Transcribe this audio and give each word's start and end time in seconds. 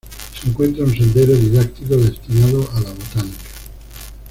Se 0.33 0.49
encuentra 0.49 0.83
un 0.83 0.95
sendero 0.97 1.31
didáctico 1.33 1.95
destinado 1.95 2.67
a 2.73 2.79
la 2.79 2.89
botánica. 2.89 3.37